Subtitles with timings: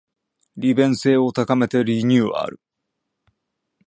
[0.57, 2.59] 利便性を高めてリニューアル